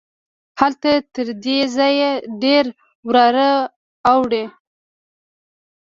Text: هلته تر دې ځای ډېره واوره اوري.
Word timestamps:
هلته 0.59 0.91
تر 1.15 1.27
دې 1.43 1.57
ځای 1.75 1.95
ډېره 2.43 2.67
واوره 3.09 3.51
اوري. 4.11 4.43